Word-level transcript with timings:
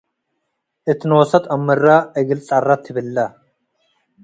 እት 0.91 1.01
ኖሰ 1.09 1.31
ትአምረ 1.43 1.85
እግል 2.19 2.39
ጸረ 2.47 2.67
ትብለ። 2.83 3.17